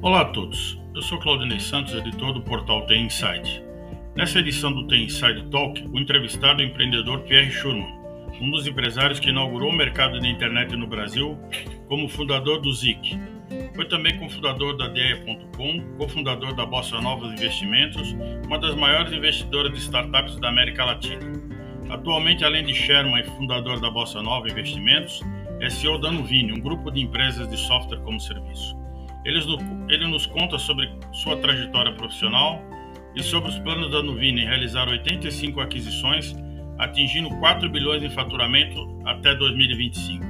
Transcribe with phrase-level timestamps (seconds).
[0.00, 3.64] Olá a todos, eu sou Claudinei Santos, editor do portal The Inside.
[4.14, 7.92] Nessa edição do The Inside Talk, o entrevistado é o empreendedor Pierre Schurman,
[8.40, 11.36] um dos empresários que inaugurou o mercado de internet no Brasil
[11.88, 13.18] como fundador do ZIC.
[13.74, 18.12] Foi também cofundador da Deia.com, cofundador da Bossa Nova Investimentos,
[18.46, 21.26] uma das maiores investidoras de startups da América Latina.
[21.90, 25.20] Atualmente, além de Sherman e fundador da Bossa Nova Investimentos,
[25.60, 28.77] é CEO da Nuvini, um grupo de empresas de software como serviço.
[29.24, 29.40] Ele,
[29.88, 32.62] ele nos conta sobre sua trajetória profissional
[33.14, 36.34] e sobre os planos da Nuvini realizar 85 aquisições,
[36.78, 40.24] atingindo 4 bilhões em faturamento até 2025.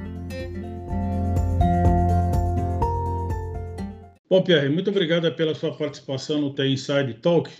[4.31, 7.51] Bom, Pierre, muito obrigado pela sua participação no The Inside Talk.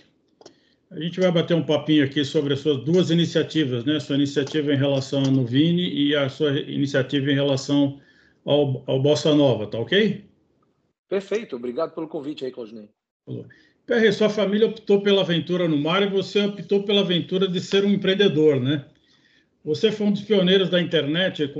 [0.91, 3.99] A gente vai bater um papinho aqui sobre as suas duas iniciativas, né?
[3.99, 7.99] Sua iniciativa em relação à Nuvini e a sua iniciativa em relação
[8.45, 10.28] ao, ao Bossa Nova, tá ok?
[11.09, 12.87] Perfeito, obrigado pelo convite aí, Claudinei.
[13.85, 17.83] Perre, sua família optou pela aventura no mar e você optou pela aventura de ser
[17.83, 18.85] um empreendedor, né?
[19.65, 21.51] Você foi um dos pioneiros da internet,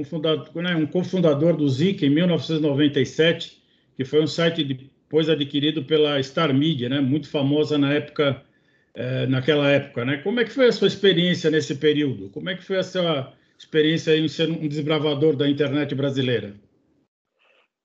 [0.55, 3.61] né, um cofundador do Zik em 1997,
[3.97, 7.01] que foi um site depois adquirido pela Star Media, né?
[7.01, 8.43] Muito famosa na época,
[8.93, 10.17] eh, naquela época, né?
[10.17, 12.29] Como é que foi a sua experiência nesse período?
[12.29, 16.53] Como é que foi a sua experiência em ser um desbravador da internet brasileira?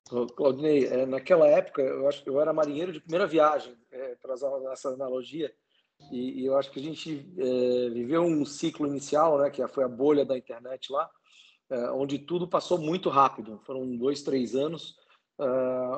[0.09, 4.35] Claudinei, é, naquela época eu acho que eu era marinheiro de primeira viagem, é, para
[4.35, 5.53] usar essa analogia,
[6.11, 9.85] e, e, eu acho que a gente é, viveu um ciclo inicial, né, que foi
[9.85, 11.09] a bolha da internet lá,
[11.71, 13.61] é, onde tudo passou muito rápido.
[13.65, 14.97] Foram dois, três anos,
[15.41, 15.45] é,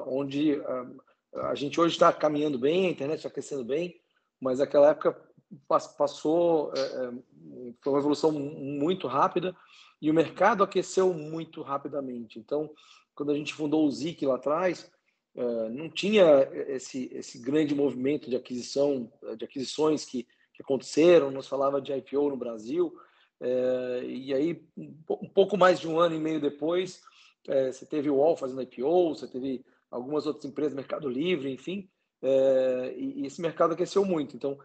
[0.07, 0.61] onde é,
[1.35, 4.01] a gente hoje está caminhando bem, a internet está crescendo bem,
[4.41, 5.21] mas aquela época
[5.69, 6.73] passou,
[7.81, 9.57] foi uma evolução muito rápida
[10.03, 12.39] e o mercado aqueceu muito rapidamente.
[12.39, 12.71] Então
[13.17, 14.89] quando a gente fundou o ZIC lá atrás,
[15.35, 20.25] eh, não tinha esse, esse grande movimento de aquisição, de aquisições que,
[20.55, 22.95] que aconteceram, nos falava de IPO no Brasil,
[23.41, 27.03] eh, e aí um pouco mais de um ano e meio depois,
[27.49, 31.89] eh, você teve o UOL fazendo IPO, você teve algumas outras empresas, Mercado Livre, enfim,
[32.97, 34.35] e esse mercado aqueceu muito.
[34.35, 34.59] Então,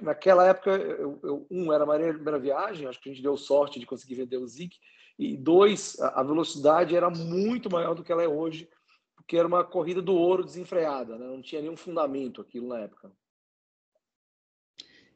[0.00, 3.80] naquela época, eu, eu, um, era a primeira viagem, acho que a gente deu sorte
[3.80, 4.76] de conseguir vender o ZIC,
[5.18, 8.68] e dois, a velocidade era muito maior do que ela é hoje,
[9.14, 11.26] porque era uma corrida do ouro desenfreada, né?
[11.26, 13.10] não tinha nenhum fundamento aquilo na época.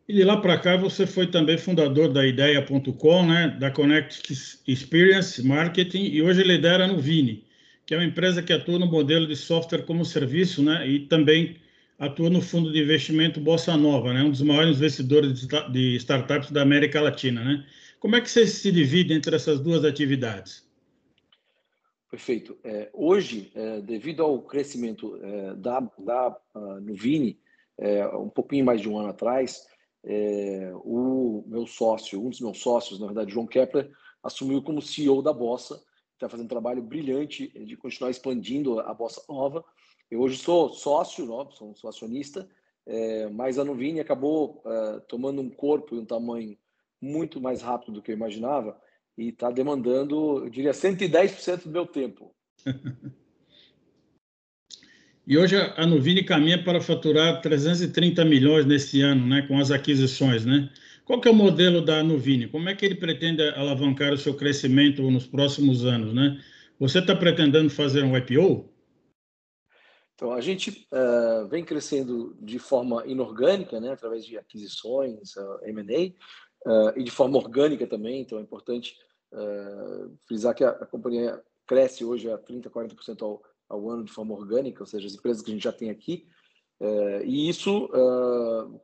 [0.09, 4.33] E de lá para cá você foi também fundador da Ideia.com, né, da Connect
[4.67, 7.45] Experience Marketing, e hoje lidera no Vini,
[7.85, 11.59] que é uma empresa que atua no modelo de software como serviço, né, e também
[11.99, 16.63] atua no fundo de investimento Bossa Nova, né, um dos maiores investidores de startups da
[16.63, 17.67] América Latina, né.
[18.01, 20.69] Como é que você se divide entre essas duas atividades?
[22.11, 22.57] Perfeito.
[22.63, 27.39] É, hoje, é, devido ao crescimento é, da, da uh, Nuvini,
[27.77, 29.67] é, um pouquinho mais de um ano atrás,
[30.05, 33.91] é, o meu sócio, um dos meus sócios, na verdade, João Kepler,
[34.23, 35.83] assumiu como CEO da Bossa,
[36.15, 39.65] está fazendo um trabalho brilhante de continuar expandindo a Bossa Nova.
[40.11, 42.49] Eu hoje sou sócio, não, sou, sou acionista,
[42.87, 44.63] é, mas a Nuvini acabou
[45.09, 46.57] tomando um corpo e um tamanho
[47.01, 48.79] muito mais rápido do que eu imaginava
[49.17, 52.35] e está demandando, eu diria, 110% do meu tempo.
[55.27, 60.45] e hoje a Nuvini caminha para faturar 330 milhões nesse ano, né, com as aquisições,
[60.47, 60.71] né?
[61.05, 62.47] Qual que é o modelo da Nuvini?
[62.49, 66.39] Como é que ele pretende alavancar o seu crescimento nos próximos anos, né?
[66.79, 68.71] Você está pretendendo fazer um IPO?
[70.15, 76.13] Então, a gente uh, vem crescendo de forma inorgânica, né, através de aquisições, uh, M&A,
[76.67, 78.97] uh, e de forma orgânica também, então é importante
[79.33, 84.13] uh, frisar que a, a, companhia cresce hoje a 30%, 40% ao, ao ano de
[84.13, 86.27] forma orgânica, ou seja, as empresas que a gente já tem aqui,
[86.81, 87.89] uh, e isso,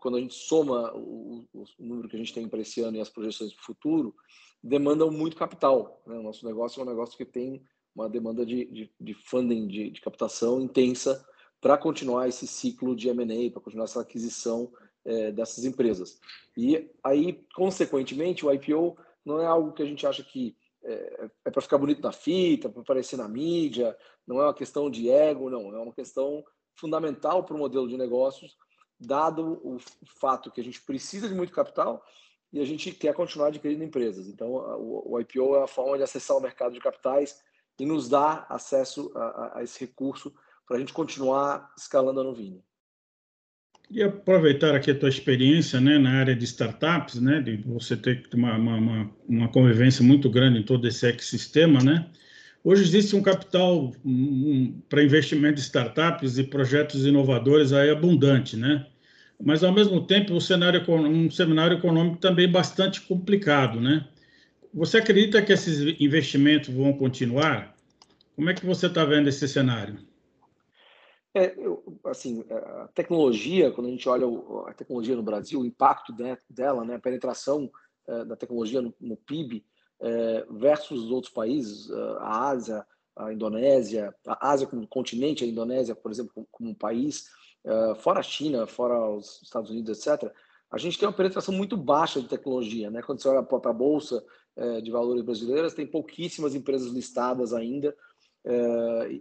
[0.00, 3.00] quando a gente soma o, o, número que a gente tem para esse ano e
[3.00, 4.14] as projeções para o futuro,
[4.62, 6.02] demandam muito capital.
[6.06, 6.16] Né?
[6.18, 7.62] O nosso negócio é um negócio que tem
[7.94, 11.24] uma demanda de, de, de funding, de, de captação intensa
[11.60, 14.70] para continuar esse ciclo de M&A, para continuar essa aquisição
[15.04, 16.18] é, dessas empresas.
[16.56, 21.50] E aí, consequentemente, o IPO não é algo que a gente acha que é, é
[21.50, 23.96] para ficar bonito na fita, para aparecer na mídia,
[24.26, 26.44] não é uma questão de ego, não, é uma questão
[26.76, 28.56] fundamental para o modelo de negócios,
[28.98, 29.78] dado o
[30.20, 32.04] fato que a gente precisa de muito capital
[32.52, 34.28] e a gente quer continuar adquirindo empresas.
[34.28, 37.42] Então, o, IPO é a forma de acessar o mercado de capitais
[37.78, 40.32] e nos dar acesso a, a, a esse recurso
[40.66, 42.64] para a gente continuar escalando a Nuvini.
[43.86, 48.26] Queria aproveitar aqui a tua experiência né, na área de startups, né, de você ter
[48.32, 52.06] uma, uma, uma convivência muito grande em todo esse ecossistema, né?
[52.64, 58.86] Hoje existe um capital um, para investimento de startups e projetos inovadores aí abundante, né?
[59.38, 61.28] Mas, ao mesmo tempo, o cenário, um
[61.72, 64.06] econômico também bastante complicado, né?
[64.72, 67.76] Você acredita que esses investimentos vão continuar?
[68.34, 69.98] Como é que você está vendo esse cenário?
[71.34, 74.24] É, eu, assim, a tecnologia, quando a gente olha
[74.68, 76.14] a tecnologia no Brasil, o impacto
[76.48, 77.68] dela, né, a penetração
[78.06, 79.64] é, da tecnologia no, no PIB
[80.00, 82.86] é, versus os outros países, é, a Ásia,
[83.16, 87.28] a Indonésia, a Ásia como continente, a Indonésia, por exemplo, como, como um país,
[87.64, 90.32] é, fora a China, fora os Estados Unidos, etc.,
[90.70, 92.90] a gente tem uma penetração muito baixa de tecnologia.
[92.90, 93.00] Né?
[93.00, 94.24] Quando você olha para a Bolsa
[94.56, 97.96] é, de Valores brasileiras, tem pouquíssimas empresas listadas ainda, é,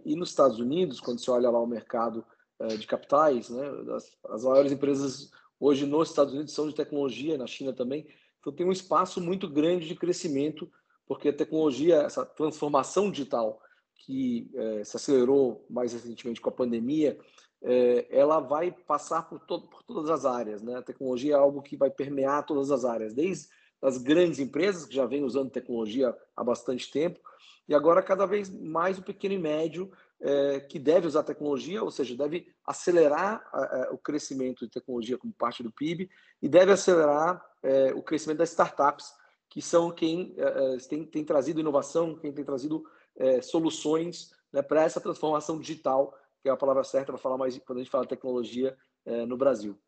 [0.04, 2.24] e nos Estados Unidos, quando você olha lá o mercado
[2.58, 7.38] é, de capitais, né, as, as, maiores empresas hoje nos Estados Unidos são de tecnologia,
[7.38, 8.06] na China também.
[8.38, 10.70] Então tem um espaço muito grande de crescimento,
[11.06, 13.60] porque a tecnologia, essa transformação digital
[13.96, 17.18] que é, se acelerou mais recentemente com a pandemia,
[17.62, 20.62] é, ela vai passar por, por todas as áreas.
[20.62, 20.76] Né?
[20.76, 23.48] A tecnologia é algo que vai permear todas as áreas, desde
[23.80, 27.20] as grandes empresas que já vêm usando tecnologia há bastante tempo,
[27.68, 29.90] e agora cada vez mais o pequeno e médio
[30.20, 35.18] é, que deve usar tecnologia, ou seja, deve acelerar a, a, o crescimento de tecnologia
[35.18, 39.12] como parte do PIB e deve acelerar é, o crescimento das startups,
[39.48, 42.84] que são quem é, é tem, tem, trazido inovação, quem tem trazido
[43.16, 47.58] é, soluções né, para essa transformação digital, que é a palavra certa para falar mais
[47.58, 49.78] quando a gente fala tecnologia é, no Brasil.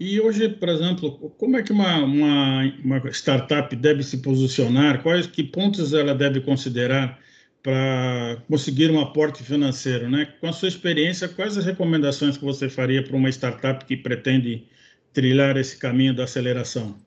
[0.00, 5.02] E hoje, por exemplo, como é que uma, uma, uma startup deve se posicionar?
[5.02, 7.20] Quais que pontos ela deve considerar
[7.62, 10.26] para conseguir um aporte financeiro, né?
[10.40, 14.68] Com a sua experiência, quais as recomendações que você faria para uma startup que pretende
[15.12, 16.98] trilhar esse caminho da aceleração?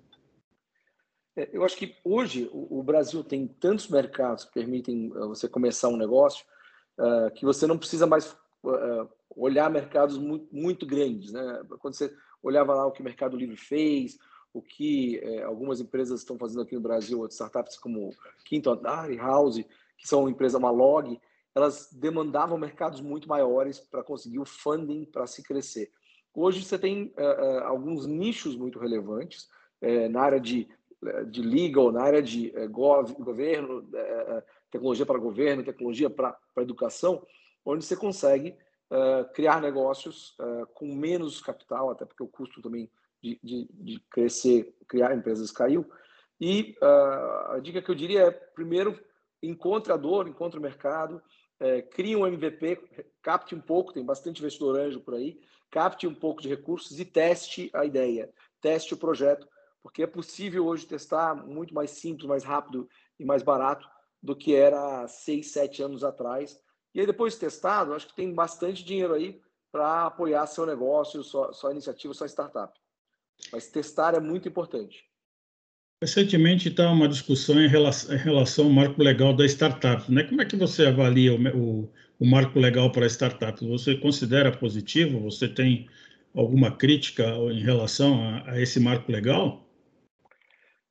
[1.36, 5.90] É, eu acho que hoje o Brasil tem tantos mercados que permitem uh, você começar
[5.90, 6.46] um negócio
[6.98, 8.32] uh, que você não precisa mais
[8.64, 11.62] uh, olhar mercados muito, muito grandes, né?
[11.80, 14.18] Quando você olhava lá o que o Mercado Livre fez,
[14.54, 18.12] o que é, algumas empresas estão fazendo aqui no Brasil, startups como
[18.46, 19.64] Quinto Andar e House,
[19.98, 21.20] que são uma empresa, uma log,
[21.54, 25.92] elas demandavam mercados muito maiores para conseguir o funding para se crescer.
[26.34, 29.50] Hoje você tem uh, uh, alguns nichos muito relevantes
[29.82, 30.68] uh, na área de,
[31.30, 33.88] de legal, na área de gov, governo,
[34.70, 37.26] tecnologia para governo, tecnologia para educação,
[37.66, 38.56] onde você consegue
[38.92, 42.90] uh, criar negócios uh, com menos capital, até porque o custo também
[43.22, 45.90] de, de, de crescer, criar empresas caiu.
[46.40, 49.00] E uh, a dica que eu diria é, primeiro,
[49.42, 51.22] encontre a dor, encontre o mercado,
[51.92, 55.40] crie um MVP, capte um pouco, tem bastante investidor anjo por aí,
[55.72, 58.30] capte um pouco de recursos e teste a ideia,
[58.60, 59.48] teste o projeto,
[59.82, 62.90] porque é possível hoje testar muito mais simples, mais rápido
[63.20, 63.88] e mais barato
[64.22, 66.60] do que era seis, sete anos atrás.
[66.96, 71.22] E aí, depois de testado, acho que tem bastante dinheiro aí para apoiar seu negócio,
[71.22, 72.74] sua, sua iniciativa, sua startup.
[73.52, 75.04] Mas testar é muito importante.
[76.02, 80.10] Recentemente está uma discussão em relação, em relação, ao marco legal da startup.
[80.10, 80.24] Né?
[80.24, 83.68] Como é que você avalia o, o, o marco legal para startups?
[83.68, 85.20] Você considera positivo?
[85.20, 85.90] Você tem
[86.34, 89.68] alguma crítica em relação a, a esse marco legal?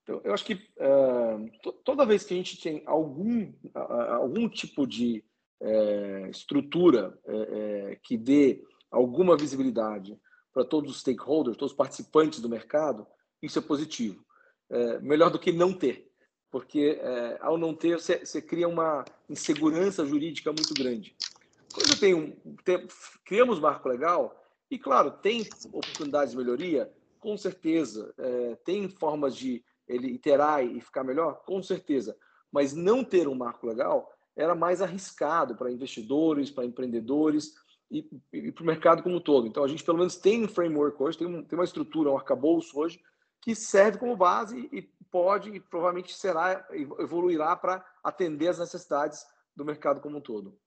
[0.06, 4.86] Eu, eu acho que uh, toda vez que a gente tem algum, uh, algum tipo
[4.86, 5.24] de
[5.60, 10.18] é, estrutura é, é, que dê alguma visibilidade
[10.52, 13.06] para todos os stakeholders, todos os participantes do mercado,
[13.42, 14.24] isso é positivo.
[14.70, 16.10] É, melhor do que não ter,
[16.50, 21.16] porque é, ao não ter, você, cria uma insegurança jurídica muito grande.
[21.72, 22.86] Quando eu tenho, tem,
[23.24, 24.40] criamos marco legal,
[24.70, 30.80] e claro, tem oportunidades de melhoria, com certeza, é, tem formas de ele iterar e
[30.80, 32.16] ficar melhor, com certeza,
[32.50, 37.54] mas não ter um marco legal era mais arriscado para investidores, para empreendedores
[37.90, 39.46] e, e para o mercado como um todo.
[39.46, 42.16] Então, a gente pelo menos tem um framework hoje, tem, um, tem uma estrutura, um
[42.16, 43.00] arcabouço hoje,
[43.40, 46.66] que serve como base e pode e provavelmente será,
[46.98, 49.24] evoluirá para atender as necessidades
[49.54, 50.58] do mercado como um todo.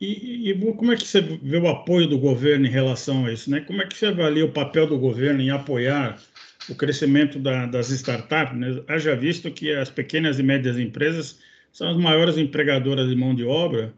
[0.00, 3.48] E, e, como é que você vê o apoio do governo em relação a isso?
[3.48, 3.60] Né?
[3.60, 6.20] Como é que você avalia o papel do governo em apoiar
[6.68, 8.58] o crescimento da, das startups?
[8.58, 8.82] Né?
[8.88, 11.38] Haja visto que as pequenas e médias empresas
[11.72, 13.92] são as maiores empregadoras de mão de obra,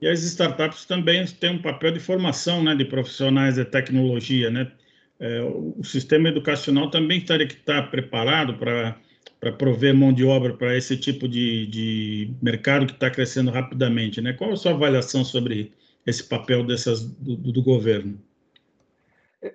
[0.00, 4.50] e as startups também têm um papel de formação né, de profissionais de tecnologia.
[4.50, 4.72] Né?
[5.18, 10.74] É, o sistema educacional também teria que estar preparado para prover mão de obra para
[10.74, 14.22] esse tipo de, de mercado que está crescendo rapidamente.
[14.22, 14.32] Né?
[14.32, 15.70] Qual a sua avaliação sobre
[16.06, 18.18] esse papel dessas, do, do governo?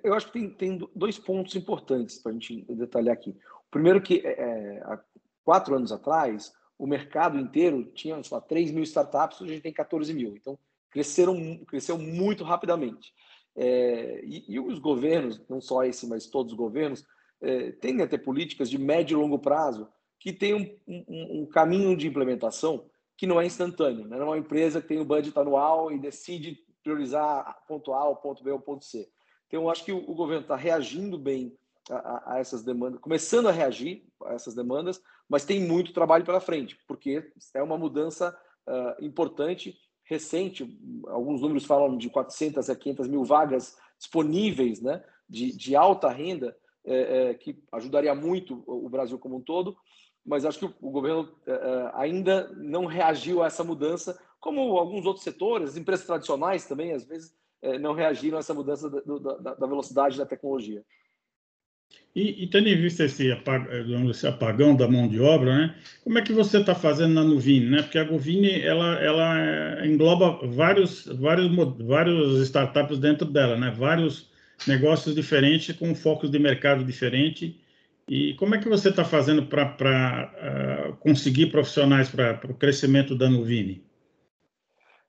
[0.02, 3.30] Eu acho que tem, tem dois pontos importantes para a gente detalhar aqui.
[3.30, 5.00] O primeiro que, é, é, há
[5.44, 9.72] quatro anos atrás, o mercado inteiro tinha, lá, 3 mil startups, hoje a gente tem
[9.72, 10.36] 14 mil.
[10.36, 10.58] Então,
[10.90, 13.12] cresceram, cresceu muito rapidamente.
[13.54, 17.04] É, e, e, os governos, não só esse, mas todos os governos,
[17.40, 21.46] é, tendem a ter políticas de médio e longo prazo que têm um, um, um
[21.46, 24.06] caminho de implementação que não é instantâneo.
[24.06, 24.18] Né?
[24.18, 28.14] Não é uma empresa que tem o um budget anual e decide priorizar ponto A,
[28.14, 29.08] ponto B ou ponto C.
[29.46, 31.56] Então, eu acho que o, o governo está reagindo bem
[31.90, 36.40] a, a, essas demandas, começando a reagir a essas demandas, mas tem muito trabalho pela
[36.40, 40.78] frente, porque é uma mudança uh, importante, recente.
[41.06, 46.56] Alguns números falam de 400 a 500 mil vagas disponíveis né, de, de alta renda,
[46.84, 49.76] é, é, que ajudaria muito o Brasil como um todo,
[50.24, 55.24] mas acho que o, governo é, ainda não reagiu a essa mudança, como alguns outros
[55.24, 57.34] setores, as empresas tradicionais também, às vezes,
[57.80, 60.84] não reagiram a essa mudança da, da, da velocidade da tecnologia.
[62.16, 63.66] E, e, tendo em vista esse, apag,
[64.08, 67.68] esse, apagão da mão de obra, né, como é que você está fazendo na Nuvini?
[67.68, 67.82] Né?
[67.82, 73.70] Porque a Nuvini ela, ela engloba vários, vários, vários startups dentro dela, né?
[73.70, 74.30] vários
[74.66, 77.60] negócios diferentes com focos de mercado diferente.
[78.08, 83.14] E como é que você está fazendo para uh, ah, conseguir profissionais para o crescimento
[83.14, 83.84] da Nuvini?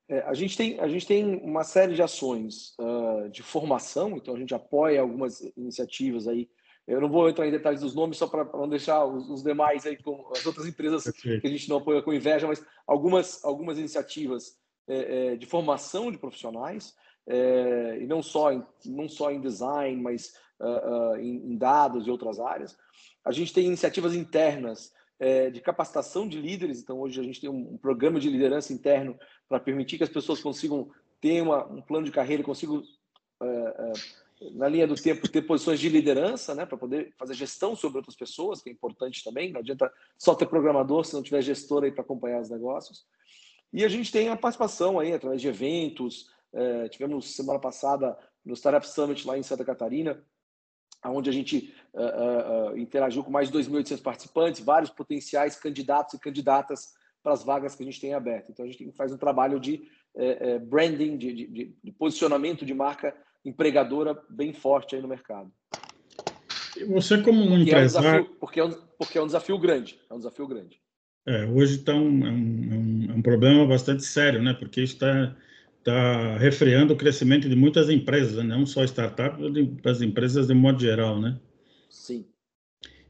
[0.09, 4.35] É, a, gente tem, a gente tem uma série de ações uh, de formação, então
[4.35, 6.49] a gente apoia algumas iniciativas aí
[6.87, 9.85] eu não vou entrar em detalhes dos nomes só para não deixar os, os, demais
[9.85, 13.77] aí com as outras empresas que a gente não apoia com inveja, mas algumas, algumas
[13.77, 16.95] iniciativas é, é, de formação de profissionais,
[17.27, 22.07] é, e não só, em, não só em design, mas uh, uh, em, em, dados
[22.07, 22.77] e outras áreas.
[23.25, 27.49] A gente tem iniciativas internas é, de capacitação de líderes, então hoje a gente tem
[27.49, 30.89] um, um programa de liderança interno para permitir que as pessoas consigam
[31.19, 33.93] ter uma, um plano de carreira, consigam uh,
[34.53, 38.15] na linha do tempo, ter posições de liderança, né, para poder fazer gestão sobre outras
[38.15, 39.51] pessoas, que é importante também.
[39.51, 43.05] Não adianta só ter programador se não tiver gestor aí para acompanhar os negócios.
[43.73, 46.29] E a gente tem a participação aí através de eventos.
[46.53, 50.23] É, tivemos semana passada no Startup Summit lá em Santa Catarina,
[51.05, 56.19] onde a gente uh, uh, interagiu com mais de 2.800 participantes, vários potenciais candidatos e
[56.19, 58.51] candidatas para as vagas que a gente tem aberto.
[58.51, 59.89] Então a gente faz um trabalho de
[60.67, 63.13] branding, de, de, de posicionamento de marca
[63.47, 65.51] empregadora bem forte aí no mercado.
[66.75, 68.07] E você como um porque empresário...
[68.07, 70.79] É um desafio, porque, é um, porque é um desafio grande, é um desafio grande.
[71.25, 74.53] É, hoje está um, é um, é um, problema bastante sério, né?
[74.53, 75.35] Porque está
[75.83, 78.43] tá refreando o crescimento de muitas empresas, né?
[78.43, 79.39] não só startups,
[79.83, 81.37] mas empresas de modo geral, né?
[81.89, 82.25] Sim.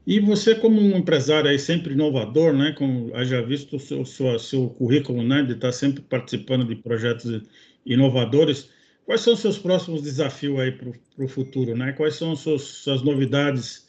[0.06, 2.72] E você como um empresário aí sempre inovador, né?
[2.72, 5.42] Com já visto o seu, seu, seu currículo, né?
[5.42, 7.42] De estar tá sempre participando de projetos
[7.84, 8.70] inovadores.
[9.08, 11.94] Quais são os seus próximos desafios aí para o futuro, né?
[11.94, 13.88] Quais são as suas, suas novidades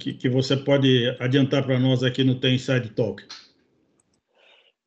[0.00, 3.24] que, que você pode adiantar para nós aqui no Tem Inside Talk?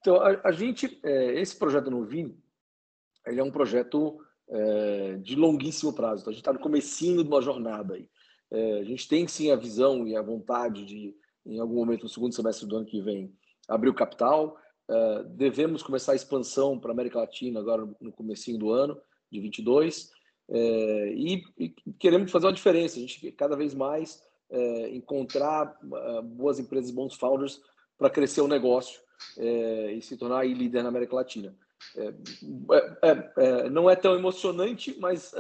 [0.02, 4.20] Então, a, a gente, é, esse projeto no ele é um projeto
[4.50, 6.20] é, de longuíssimo prazo.
[6.24, 8.10] Então, a gente está no comecinho de uma jornada aí.
[8.52, 11.16] É, a gente tem sim a visão e a vontade de,
[11.46, 13.34] em algum momento no segundo semestre do ano que vem,
[13.70, 14.58] abrir o capital.
[14.90, 19.00] É, devemos começar a expansão para a América Latina agora no comecinho do ano
[19.32, 20.12] de 22,
[20.52, 21.70] é, e, e,
[22.00, 22.98] queremos fazer uma diferença.
[22.98, 27.62] A gente cada vez mais é, encontrar uh, boas empresas, bons founders
[27.98, 29.00] para crescer o negócio
[29.38, 31.56] é, e se tornar líder na América Latina.
[31.96, 32.08] É,
[33.08, 35.34] é, é, não é tão emocionante, mas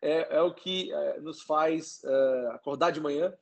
[0.00, 2.02] é, o que nos faz
[2.52, 3.32] acordar de manhã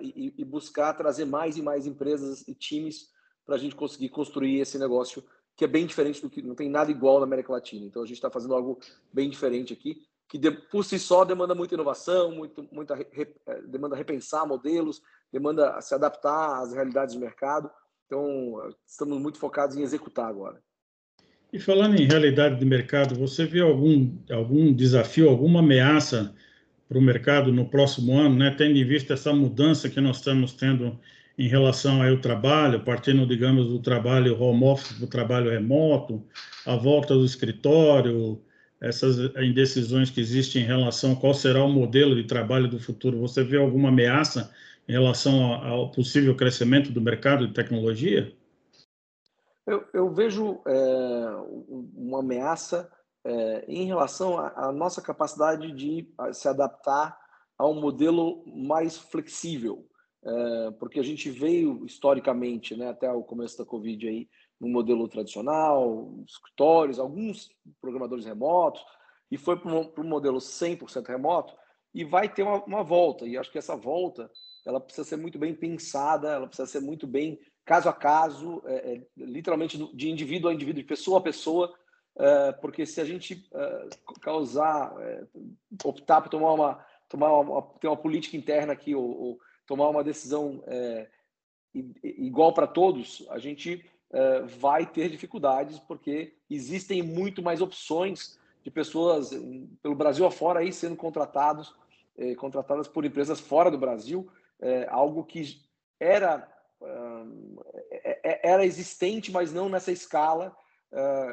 [0.00, 3.10] e, e buscar trazer mais e mais empresas e times
[3.44, 5.24] para a gente conseguir construir esse negócio
[5.58, 7.84] que é bem diferente do que não tem nada igual na América Latina.
[7.84, 8.78] Então a gente está fazendo algo
[9.12, 13.62] bem diferente aqui, que de, por si só demanda muita inovação, muito, muita re, é,
[13.62, 17.68] demanda repensar modelos, demanda se adaptar às realidades do mercado.
[18.06, 20.62] Então estamos muito focados em executar agora.
[21.52, 26.36] E falando em realidade de mercado, você vê algum algum desafio, alguma ameaça
[26.88, 28.54] para o mercado no próximo ano, né?
[28.56, 31.00] Tendo em vista essa mudança que nós estamos tendo
[31.38, 36.26] em relação ao trabalho, partindo, digamos, do trabalho home office para o trabalho remoto,
[36.66, 38.42] a volta do escritório,
[38.80, 43.20] essas indecisões que existem em relação a qual será o modelo de trabalho do futuro.
[43.20, 44.52] Você vê alguma ameaça
[44.88, 48.32] em relação ao possível crescimento do mercado de tecnologia?
[49.64, 50.72] Eu, eu vejo é,
[51.94, 52.90] uma ameaça
[53.24, 57.16] é, em relação à nossa capacidade de se adaptar
[57.56, 59.88] a um modelo mais flexível
[60.78, 64.28] porque a gente veio historicamente, né, até o começo da Covid aí,
[64.60, 68.84] no modelo tradicional, escritórios, alguns programadores remotos,
[69.30, 71.54] e foi para um modelo 100% remoto,
[71.94, 74.30] e vai ter uma, uma, volta, e acho que essa volta
[74.66, 78.94] ela precisa ser muito bem pensada, ela precisa ser muito bem caso a caso, é,
[78.94, 81.72] é, literalmente de indivíduo a indivíduo, de pessoa a pessoa,
[82.18, 83.88] é, porque se a gente é,
[84.20, 85.24] causar, é,
[85.84, 90.02] optar por tomar uma, tomar uma, ter uma política interna aqui ou, ou tomar uma
[90.02, 91.06] decisão é,
[92.02, 93.84] igual para todos, a gente
[94.58, 99.30] vai ter dificuldades porque existem muito mais opções de pessoas
[99.82, 101.74] pelo Brasil afora aí sendo contratados,
[102.38, 104.26] contratadas por empresas fora do Brasil,
[104.88, 105.60] algo que
[106.00, 106.50] era
[108.42, 110.56] era existente, mas não nessa escala.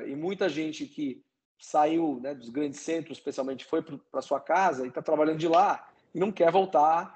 [0.06, 1.24] E muita gente que
[1.58, 5.88] saiu né, dos grandes centros, especialmente, foi para sua casa e está trabalhando de lá
[6.14, 7.16] e não quer voltar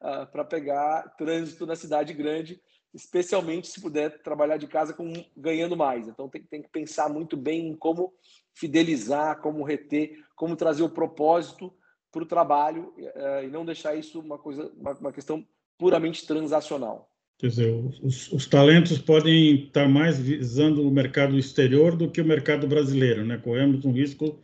[0.00, 2.60] uh, para pegar trânsito na cidade grande,
[2.94, 6.08] especialmente se puder trabalhar de casa com, ganhando mais.
[6.08, 8.12] Então tem, tem que pensar muito bem em como
[8.54, 11.72] fidelizar, como reter, como trazer o propósito
[12.10, 15.46] para o trabalho uh, e não deixar isso uma coisa, uma, uma questão
[15.78, 17.10] puramente transacional.
[17.38, 22.24] Quer dizer, os, os, talentos podem estar mais visando o mercado exterior do que o
[22.24, 23.36] mercado brasileiro, né?
[23.36, 24.38] Corremos um risco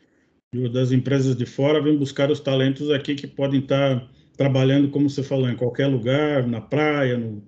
[0.70, 5.22] das empresas de fora vir buscar os talentos aqui que podem estar trabalhando, como você
[5.22, 7.42] falou, em qualquer lugar, na praia, no,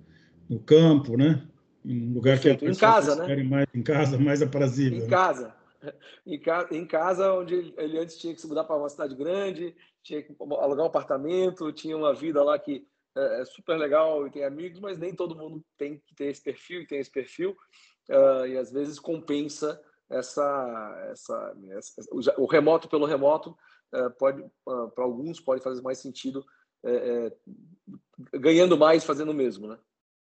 [0.49, 1.47] no campo, né?
[1.83, 3.43] Em lugar que em casa, né?
[3.43, 4.99] mais em casa, mais aprazível.
[4.99, 5.07] Em né?
[5.07, 5.55] casa.
[6.25, 6.67] Em, ca...
[6.71, 10.35] em casa, onde ele antes tinha que se mudar para uma cidade grande, tinha que
[10.39, 14.79] alugar um apartamento, tinha uma vida lá que é, é, super legal e tem amigos,
[14.79, 17.55] mas nem todo mundo tem que ter esse perfil e tem esse perfil.
[18.09, 22.01] Uh, e às vezes compensa essa, essa, essa
[22.37, 23.57] o remoto pelo remoto
[23.93, 26.45] uh, pode uh, para alguns pode fazer mais sentido
[26.85, 27.31] é,
[28.33, 29.77] é, ganhando mais fazendo o mesmo, né?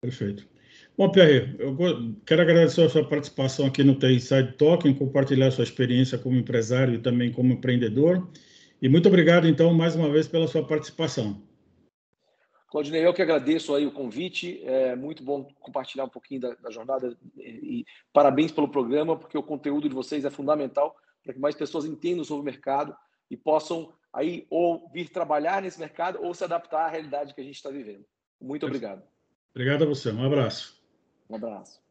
[0.01, 0.47] Perfeito.
[0.97, 1.75] Bom, Pierre, eu
[2.25, 6.37] quero agradecer a sua participação aqui no The Inside Talk, em compartilhar sua experiência como
[6.37, 8.27] empresário e também como empreendedor.
[8.81, 11.41] E muito obrigado, então, mais uma vez pela sua participação.
[12.69, 14.61] Claudinei, eu que agradeço aí o convite.
[14.63, 19.43] É muito bom compartilhar um pouquinho da, da jornada e parabéns pelo programa, porque o
[19.43, 22.95] conteúdo de vocês é fundamental para que mais pessoas entendam sobre o mercado
[23.29, 27.43] e possam aí ou vir trabalhar nesse mercado ou se adaptar à realidade que a
[27.43, 28.05] gente está vivendo.
[28.41, 29.03] Muito obrigado.
[29.53, 30.09] Obrigado a você.
[30.11, 30.81] Um abraço.
[31.29, 31.83] Um abraço.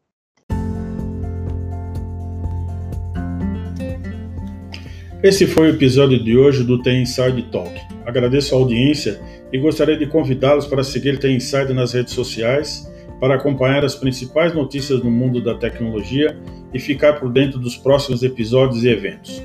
[5.23, 7.71] Esse foi o episódio de hoje do The Inside Talk.
[8.05, 9.19] Agradeço a audiência
[9.51, 14.53] e gostaria de convidá-los para seguir The Inside nas redes sociais, para acompanhar as principais
[14.53, 16.37] notícias no mundo da tecnologia
[16.73, 19.41] e ficar por dentro dos próximos episódios e eventos.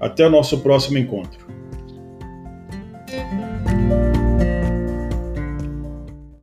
[0.00, 1.47] Até o nosso próximo encontro.